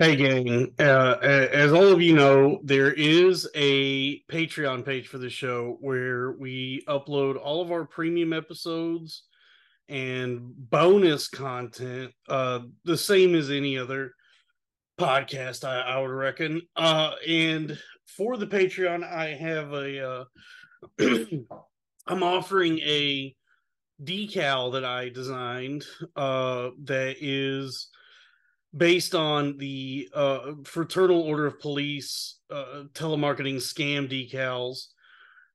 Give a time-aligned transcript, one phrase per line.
[0.00, 0.74] Hey, gang.
[0.76, 6.32] Uh, as all of you know, there is a Patreon page for the show where
[6.32, 9.22] we upload all of our premium episodes
[9.88, 14.10] and bonus content, uh, the same as any other
[14.98, 16.62] podcast, I, I would reckon.
[16.74, 17.78] Uh, and
[18.16, 20.24] for the Patreon, I have a,
[20.98, 21.24] uh,
[22.08, 23.32] I'm offering a
[24.02, 25.84] decal that I designed
[26.16, 27.90] uh, that is
[28.76, 34.86] based on the uh, Fraternal Order of Police uh, telemarketing scam decals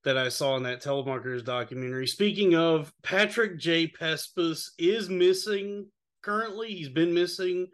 [0.04, 2.08] that I saw in that telemarketers documentary.
[2.08, 3.88] Speaking of, Patrick J.
[3.88, 5.88] Pespas is missing
[6.22, 6.70] currently.
[6.70, 7.68] He's been missing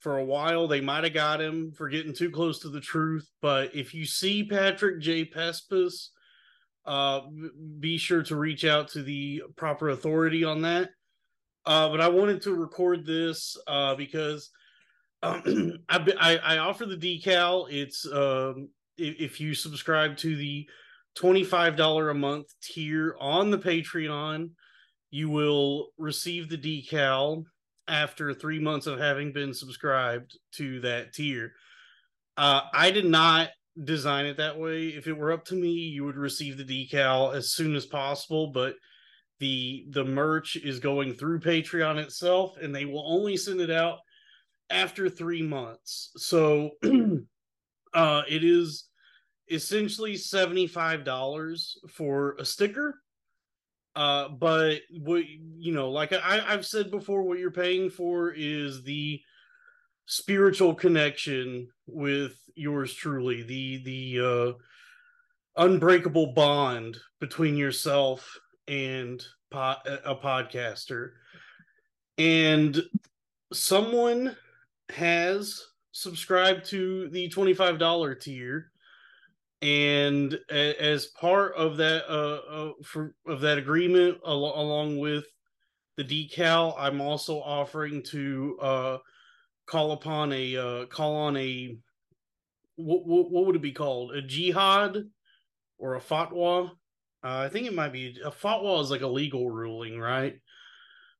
[0.00, 0.66] for a while.
[0.66, 3.28] They might have got him for getting too close to the truth.
[3.42, 5.26] But if you see Patrick J.
[5.26, 6.08] Pespas,
[6.86, 7.20] uh,
[7.78, 10.90] be sure to reach out to the proper authority on that.
[11.64, 14.50] Uh, but I wanted to record this uh, because
[15.22, 17.66] I, I I offer the decal.
[17.70, 18.68] It's um,
[18.98, 20.68] if, if you subscribe to the
[21.14, 24.50] twenty five dollar a month tier on the Patreon,
[25.10, 27.44] you will receive the decal
[27.86, 31.52] after three months of having been subscribed to that tier.
[32.36, 33.50] Uh, I did not
[33.84, 34.88] design it that way.
[34.88, 38.48] If it were up to me, you would receive the decal as soon as possible,
[38.48, 38.74] but
[39.38, 43.98] the the merch is going through Patreon itself and they will only send it out
[44.72, 46.10] after 3 months.
[46.16, 46.70] So
[47.94, 48.88] uh it is
[49.50, 53.00] essentially $75 for a sticker.
[53.94, 58.82] Uh but what you know, like I I've said before what you're paying for is
[58.82, 59.20] the
[60.06, 64.52] spiritual connection with yours truly, the the uh
[65.62, 71.10] unbreakable bond between yourself and po- a podcaster
[72.18, 72.82] and
[73.52, 74.36] someone
[74.90, 75.60] has
[75.92, 78.70] subscribed to the $25 tier.
[79.60, 85.24] And as part of that uh, uh for of that agreement al- along with
[85.96, 88.98] the decal i'm also offering to uh
[89.66, 91.76] call upon a uh call on a
[92.76, 94.12] what, what, what would it be called?
[94.12, 95.04] A jihad
[95.78, 96.70] or a fatwa?
[97.24, 100.38] Uh, I think it might be a fatwa is like a legal ruling, right?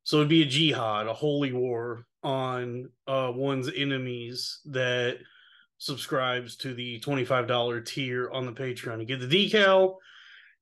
[0.05, 5.19] So it'd be a jihad, a holy war on uh, one's enemies that
[5.79, 9.01] subscribes to the $25 tier on the Patreon.
[9.01, 9.97] You get the decal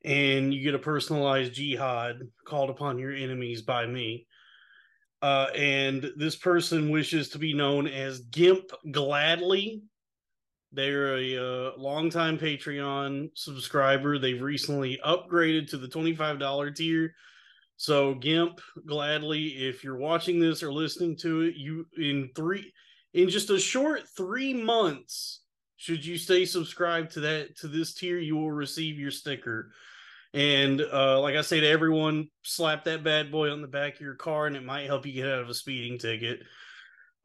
[0.04, 4.26] and you get a personalized jihad called upon your enemies by me.
[5.22, 9.82] Uh, and this person wishes to be known as Gimp Gladly.
[10.72, 14.18] They're a uh, longtime Patreon subscriber.
[14.18, 17.14] They've recently upgraded to the $25 tier.
[17.80, 22.70] So Gimp, gladly, if you're watching this or listening to it, you in three
[23.14, 25.40] in just a short three months,
[25.78, 29.72] should you stay subscribed to that to this tier, you will receive your sticker.
[30.34, 34.02] And uh, like I say to everyone, slap that bad boy on the back of
[34.02, 36.40] your car, and it might help you get out of a speeding ticket.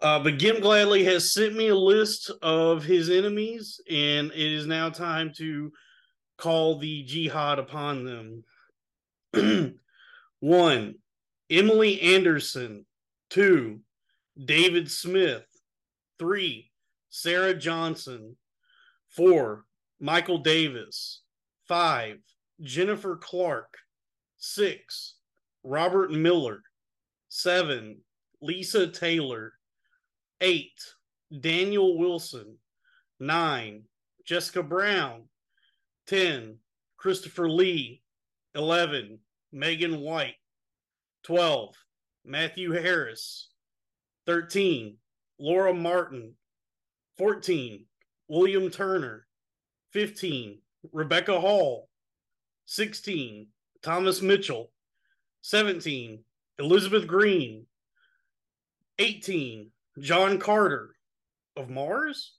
[0.01, 4.65] Uh, but Gimp Gladly has sent me a list of his enemies, and it is
[4.65, 5.73] now time to
[6.37, 8.05] call the jihad upon
[9.33, 9.75] them.
[10.39, 10.95] One,
[11.49, 12.85] Emily Anderson.
[13.29, 13.79] Two,
[14.43, 15.45] David Smith.
[16.19, 16.71] Three,
[17.09, 18.35] Sarah Johnson.
[19.09, 19.65] Four,
[19.99, 21.21] Michael Davis.
[21.67, 22.17] Five,
[22.61, 23.73] Jennifer Clark.
[24.37, 25.15] Six,
[25.63, 26.61] Robert Miller.
[27.29, 27.97] Seven,
[28.41, 29.53] Lisa Taylor.
[30.41, 30.79] Eight,
[31.39, 32.57] Daniel Wilson.
[33.19, 33.83] Nine,
[34.25, 35.23] Jessica Brown.
[36.07, 36.57] 10,
[36.97, 38.01] Christopher Lee.
[38.53, 39.19] 11,
[39.55, 40.35] Megan White.
[41.23, 41.73] 12,
[42.25, 43.49] Matthew Harris.
[44.25, 44.97] 13,
[45.39, 46.33] Laura Martin.
[47.17, 47.85] 14,
[48.27, 49.25] William Turner.
[49.93, 50.59] 15,
[50.91, 51.87] Rebecca Hall.
[52.65, 53.47] 16,
[53.81, 54.71] Thomas Mitchell.
[55.43, 56.19] 17,
[56.59, 57.65] Elizabeth Green.
[58.99, 60.95] 18, John Carter
[61.55, 62.33] of Mars.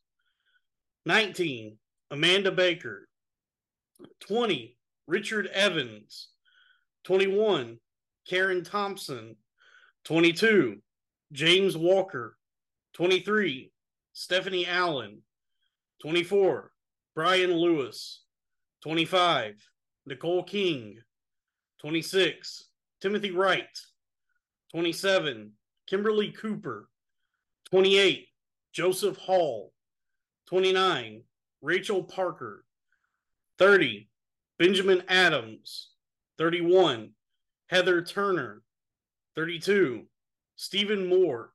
[1.06, 1.78] 19,
[2.10, 3.08] Amanda Baker.
[4.20, 4.76] 20,
[5.06, 6.28] Richard Evans.
[7.06, 7.79] 21,
[8.29, 9.37] Karen Thompson.
[10.06, 10.79] 22,
[11.31, 12.37] James Walker.
[12.94, 13.70] 23,
[14.12, 15.23] Stephanie Allen.
[16.03, 16.73] 24,
[17.14, 18.23] Brian Lewis.
[18.82, 19.55] 25,
[20.06, 20.99] Nicole King.
[21.81, 22.70] 26,
[23.00, 23.79] Timothy Wright.
[24.73, 25.52] 27,
[25.87, 26.88] Kimberly Cooper.
[27.70, 28.26] 28,
[28.73, 29.73] Joseph Hall.
[30.49, 31.23] 29,
[31.62, 32.64] Rachel Parker.
[33.59, 34.09] 30,
[34.59, 35.91] Benjamin Adams.
[36.38, 37.11] 31,
[37.69, 38.62] Heather Turner.
[39.35, 40.05] 32,
[40.56, 41.50] Stephen Moore.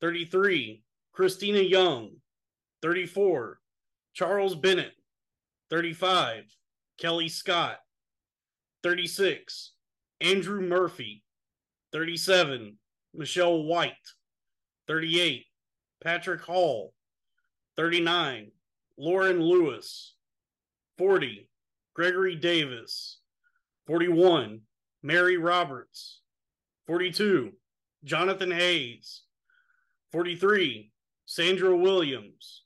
[0.00, 0.82] 33,
[1.12, 2.10] Christina Young.
[2.82, 3.60] 34,
[4.12, 4.92] Charles Bennett.
[5.70, 6.44] 35,
[6.98, 7.78] Kelly Scott.
[8.82, 9.72] 36,
[10.20, 11.22] Andrew Murphy.
[11.92, 12.76] 37,
[13.14, 13.92] Michelle White.
[14.88, 15.46] 38,
[16.02, 16.92] Patrick Hall.
[17.76, 18.50] 39,
[18.98, 20.14] Lauren Lewis.
[20.98, 21.48] 40,
[21.94, 23.20] Gregory Davis.
[23.86, 24.60] 41,
[25.02, 26.20] Mary Roberts.
[26.86, 27.52] 42,
[28.04, 29.22] Jonathan Hayes.
[30.12, 30.90] 43,
[31.26, 32.62] Sandra Williams.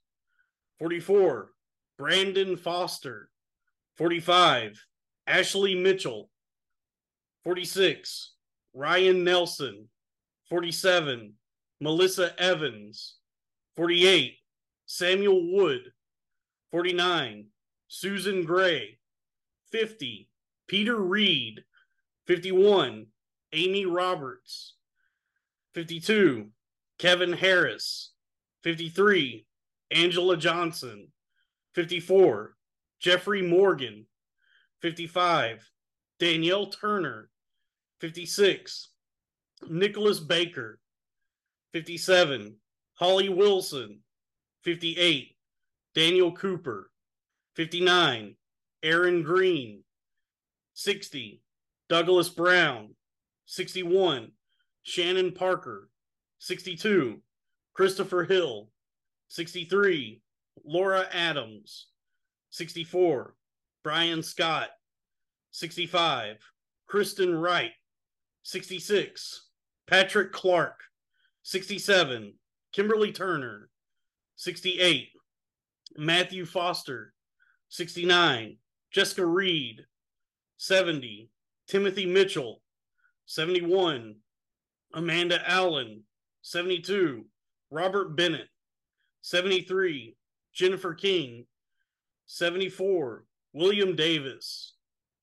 [0.78, 1.50] 44,
[1.96, 3.30] Brandon Foster.
[3.96, 4.84] 45,
[5.26, 6.30] Ashley Mitchell.
[7.44, 8.34] 46,
[8.74, 9.88] Ryan Nelson.
[10.48, 11.32] 47,
[11.80, 13.16] Melissa Evans.
[13.76, 14.36] 48,
[14.86, 15.92] Samuel Wood.
[16.70, 17.46] 49,
[17.88, 18.98] Susan Gray.
[19.72, 20.28] 50,
[20.68, 21.64] Peter Reed.
[22.26, 23.06] 51,
[23.54, 24.74] Amy Roberts.
[25.74, 26.48] 52,
[26.98, 28.12] Kevin Harris.
[28.62, 29.46] 53,
[29.90, 31.08] Angela Johnson.
[31.74, 32.54] 54,
[33.00, 34.04] Jeffrey Morgan.
[34.82, 35.70] 55,
[36.18, 37.30] Danielle Turner.
[38.00, 38.90] 56,
[39.68, 40.80] Nicholas Baker.
[41.72, 42.56] 57,
[42.94, 44.00] Holly Wilson.
[44.64, 45.34] 58,
[45.94, 46.90] Daniel Cooper.
[47.54, 48.34] 59,
[48.82, 49.82] Aaron Green.
[50.78, 51.42] 60,
[51.88, 52.94] Douglas Brown.
[53.46, 54.30] 61,
[54.84, 55.90] Shannon Parker.
[56.38, 57.20] 62,
[57.74, 58.70] Christopher Hill.
[59.26, 60.22] 63,
[60.64, 61.88] Laura Adams.
[62.50, 63.34] 64,
[63.82, 64.68] Brian Scott.
[65.50, 66.36] 65,
[66.86, 67.72] Kristen Wright.
[68.44, 69.48] 66,
[69.88, 70.78] Patrick Clark.
[71.42, 72.34] 67,
[72.72, 73.68] Kimberly Turner.
[74.36, 75.08] 68,
[75.96, 77.14] Matthew Foster.
[77.68, 78.58] 69,
[78.92, 79.84] Jessica Reed.
[80.58, 81.30] 70,
[81.68, 82.60] Timothy Mitchell.
[83.26, 84.16] 71,
[84.94, 86.02] Amanda Allen.
[86.42, 87.24] 72,
[87.70, 88.48] Robert Bennett.
[89.22, 90.16] 73,
[90.52, 91.46] Jennifer King.
[92.26, 94.74] 74, William Davis.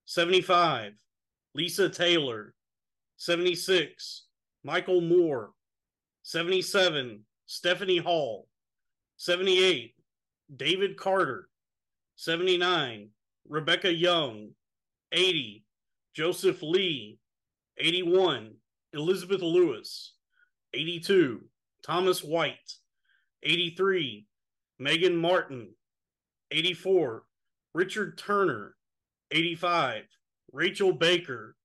[0.06, 0.94] 75,
[1.54, 2.54] Lisa Taylor.
[3.18, 4.24] 76,
[4.64, 5.52] Michael Moore.
[6.24, 8.48] 77, Stephanie Hall.
[9.18, 9.96] 78,
[10.56, 11.50] David Carter.
[12.16, 13.10] 79,
[13.50, 14.52] Rebecca Young.
[15.16, 15.64] 80,
[16.14, 17.18] Joseph Lee.
[17.78, 18.54] 81,
[18.94, 20.14] Elizabeth Lewis.
[20.74, 21.42] 82,
[21.84, 22.74] Thomas White.
[23.44, 24.26] 83,
[24.78, 25.70] Megan Martin.
[26.52, 27.24] 84,
[27.74, 28.76] Richard Turner.
[29.32, 30.04] 85,
[30.52, 31.56] Rachel Baker.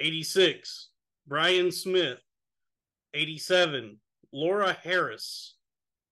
[0.00, 0.88] 86,
[1.26, 2.20] Brian Smith.
[3.14, 3.98] 87,
[4.32, 5.54] Laura Harris.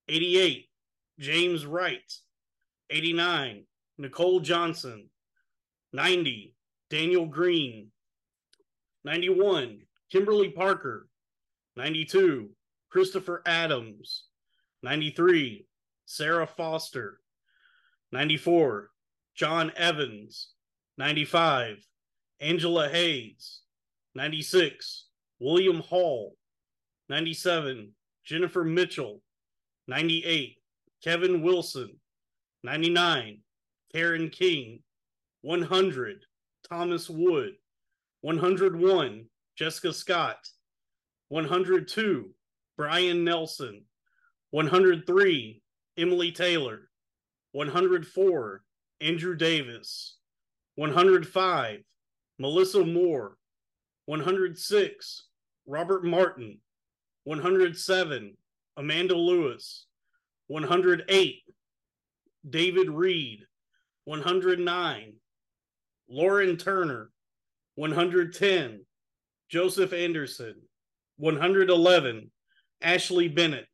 [0.08, 0.68] 88,
[1.18, 2.12] James Wright.
[2.90, 3.64] 89,
[3.98, 5.08] Nicole Johnson.
[5.92, 6.54] 90,
[6.90, 7.88] Daniel Green.
[9.04, 9.80] 91,
[10.10, 11.08] Kimberly Parker.
[11.76, 12.50] 92,
[12.90, 14.24] Christopher Adams.
[14.82, 15.66] 93,
[16.06, 17.20] Sarah Foster.
[18.12, 18.90] 94,
[19.34, 20.50] John Evans.
[20.96, 21.76] 95,
[22.40, 23.60] Angela Hayes.
[24.14, 25.06] 96,
[25.40, 26.36] William Hall.
[27.08, 27.92] 97,
[28.24, 29.20] Jennifer Mitchell.
[29.86, 30.56] 98,
[31.04, 31.96] Kevin Wilson.
[32.64, 33.38] 99,
[33.92, 34.80] Karen King.
[35.42, 36.24] 100,
[36.70, 37.54] Thomas Wood.
[38.20, 40.48] 101, Jessica Scott.
[41.28, 42.30] 102,
[42.76, 43.82] Brian Nelson.
[44.50, 45.62] 103,
[45.96, 46.90] Emily Taylor.
[47.52, 48.62] 104,
[49.00, 50.16] Andrew Davis.
[50.74, 51.80] 105,
[52.38, 53.36] Melissa Moore.
[54.06, 55.24] 106,
[55.66, 56.58] Robert Martin.
[57.24, 58.36] 107,
[58.76, 59.86] Amanda Lewis.
[60.48, 61.42] 108,
[62.48, 63.40] David Reed.
[64.04, 65.14] 109,
[66.08, 67.10] Lauren Turner.
[67.74, 68.84] 110,
[69.48, 70.54] Joseph Anderson.
[71.18, 72.30] 111,
[72.82, 73.66] Ashley Bennett.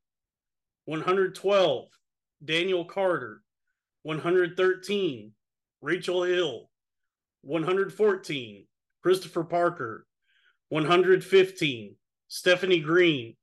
[0.86, 1.88] 112,
[2.44, 3.42] Daniel Carter.
[4.02, 5.32] 113,
[5.80, 6.70] Rachel Hill.
[7.42, 8.66] 114,
[9.02, 10.06] Christopher Parker.
[10.68, 11.94] 115,
[12.28, 13.36] Stephanie Green.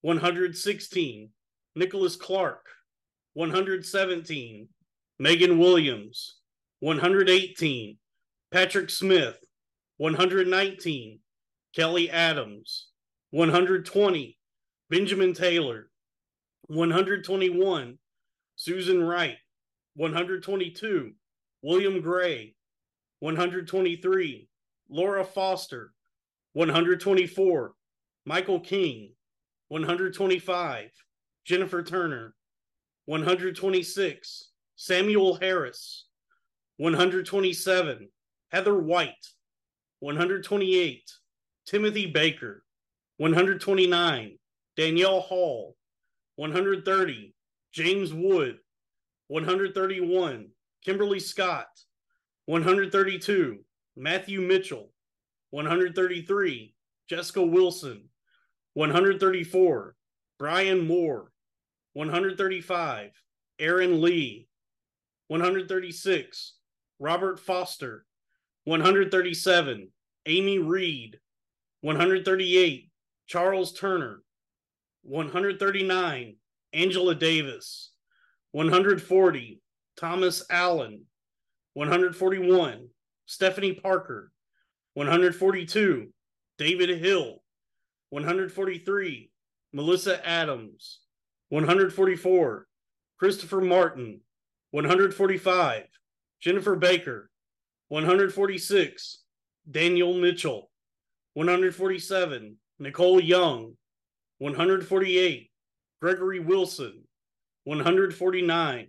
[0.00, 1.28] 116,
[1.76, 2.66] Nicholas Clark.
[3.34, 4.68] 117,
[5.18, 6.38] Megan Williams.
[6.80, 7.98] 118,
[8.52, 9.38] Patrick Smith.
[9.96, 11.20] 119,
[11.74, 12.88] Kelly Adams.
[13.30, 14.38] 120,
[14.90, 15.88] Benjamin Taylor.
[16.66, 17.98] 121,
[18.56, 19.38] Susan Wright.
[19.96, 21.12] 122,
[21.62, 22.54] William Gray.
[23.20, 24.48] 123,
[24.90, 25.94] Laura Foster.
[26.52, 27.72] 124,
[28.26, 29.12] Michael King.
[29.68, 30.90] 125,
[31.46, 32.34] Jennifer Turner.
[33.06, 36.04] 126, Samuel Harris.
[36.76, 38.08] 127,
[38.52, 39.26] Heather White.
[40.00, 41.10] 128,
[41.64, 42.62] Timothy Baker.
[43.16, 44.38] 129,
[44.76, 45.74] Danielle Hall.
[46.36, 47.34] 130,
[47.72, 48.58] James Wood.
[49.28, 50.48] 131,
[50.84, 51.68] Kimberly Scott.
[52.44, 53.64] 132,
[53.96, 54.90] Matthew Mitchell.
[55.50, 56.74] 133,
[57.08, 58.04] Jessica Wilson.
[58.74, 59.94] 134,
[60.38, 61.30] Brian Moore.
[61.94, 63.12] 135,
[63.58, 64.46] Aaron Lee.
[65.28, 66.54] 136,
[66.98, 68.04] Robert Foster.
[68.64, 69.88] 137,
[70.26, 71.18] Amy Reed.
[71.80, 72.90] 138,
[73.26, 74.22] Charles Turner.
[75.02, 76.36] 139,
[76.72, 77.90] Angela Davis.
[78.52, 79.60] 140,
[79.98, 81.02] Thomas Allen.
[81.74, 82.88] 141,
[83.26, 84.30] Stephanie Parker.
[84.94, 86.12] 142,
[86.58, 87.42] David Hill.
[88.10, 89.30] 143,
[89.72, 91.00] Melissa Adams.
[91.48, 92.66] 144,
[93.18, 94.20] Christopher Martin.
[94.70, 95.84] 145,
[96.40, 97.30] Jennifer Baker.
[97.92, 99.18] 146,
[99.70, 100.70] Daniel Mitchell.
[101.34, 103.76] 147, Nicole Young.
[104.38, 105.50] 148,
[106.00, 107.02] Gregory Wilson.
[107.64, 108.86] 149,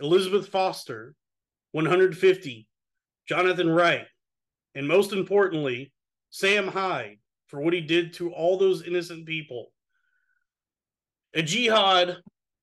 [0.00, 1.14] Elizabeth Foster.
[1.70, 2.66] 150,
[3.28, 4.08] Jonathan Wright.
[4.74, 5.92] And most importantly,
[6.30, 9.66] Sam Hyde for what he did to all those innocent people.
[11.34, 12.16] A jihad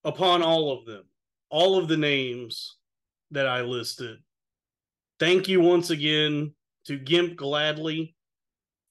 [0.04, 1.06] upon all of them,
[1.50, 2.76] all of the names
[3.32, 4.18] that I listed.
[5.20, 6.54] Thank you once again
[6.86, 8.16] to Gimp Gladly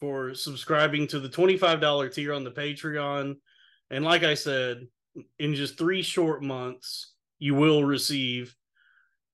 [0.00, 3.36] for subscribing to the $25 tier on the Patreon.
[3.90, 4.88] And like I said,
[5.38, 8.56] in just three short months, you will receive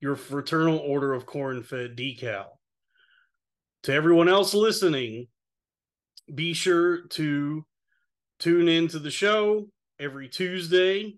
[0.00, 2.46] your fraternal order of Cornfed decal.
[3.84, 5.28] To everyone else listening,
[6.34, 7.64] be sure to
[8.38, 9.66] tune in to the show
[9.98, 11.16] every Tuesday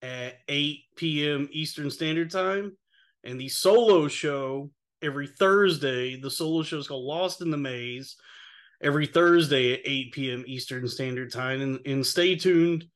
[0.00, 1.48] at 8 p.m.
[1.50, 2.76] Eastern Standard Time
[3.24, 4.70] and the solo show
[5.02, 6.16] every Thursday.
[6.16, 8.16] The solo show is called Lost in the Maze
[8.82, 10.44] every Thursday at 8 p.m.
[10.46, 11.60] Eastern Standard Time.
[11.60, 12.86] And, and stay tuned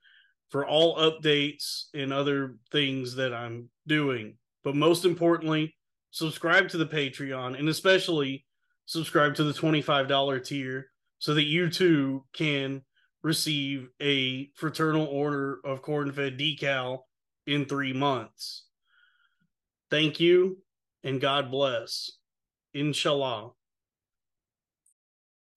[0.49, 4.37] for all updates and other things that I'm doing.
[4.65, 5.75] But most importantly,
[6.11, 8.45] subscribe to the Patreon and especially
[8.87, 10.87] subscribe to the $25 tier
[11.19, 12.83] so that you too can
[13.23, 17.01] receive a fraternal order of Cornfed decal
[17.47, 18.65] in three months.
[19.91, 20.59] Thank you
[21.07, 22.11] and God bless.
[22.75, 23.53] Inshallah.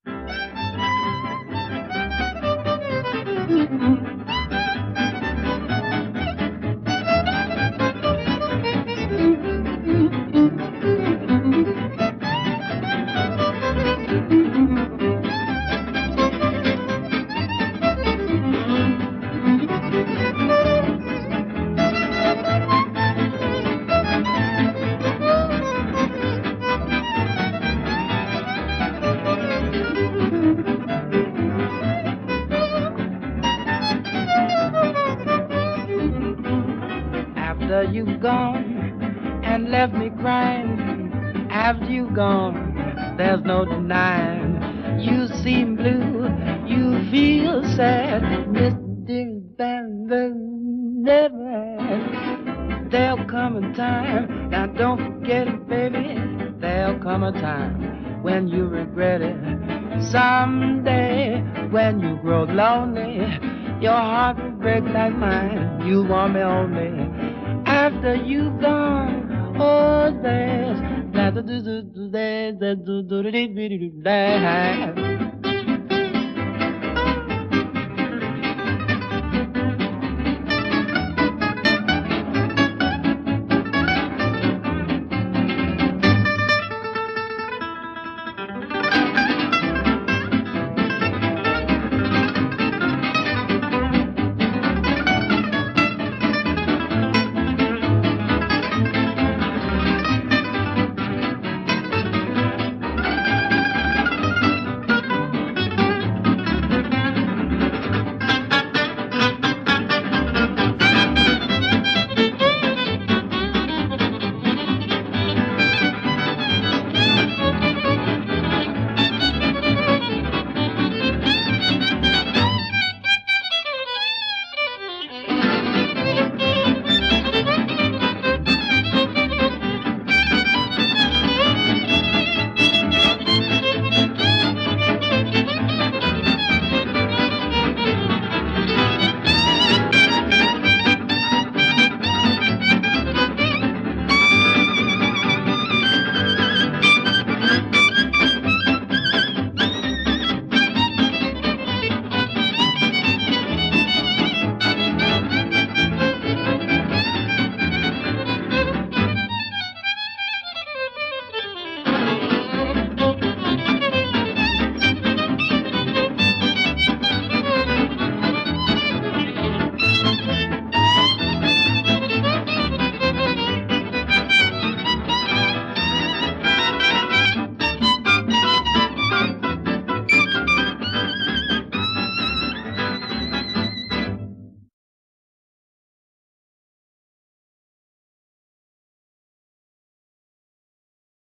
[37.80, 45.00] After you gone and left me crying, after you've gone, there's no denying.
[45.00, 46.28] You seem blue,
[46.68, 48.22] you feel sad,
[48.52, 49.56] Mr.
[49.56, 50.08] Band
[51.06, 52.90] never.
[52.92, 56.20] There'll come a time, now don't forget it, baby.
[56.60, 60.04] There'll come a time when you regret it.
[60.04, 61.40] Someday,
[61.72, 63.20] when you grow lonely,
[63.80, 65.88] your heart will break like mine.
[65.88, 67.29] You want me only
[67.70, 69.56] after you've gone.
[69.60, 70.50] Oh, that